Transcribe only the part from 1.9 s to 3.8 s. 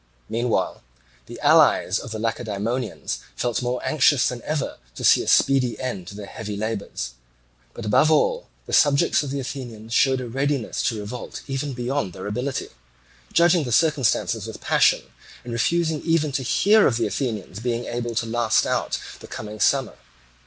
of the Lacedaemonians felt all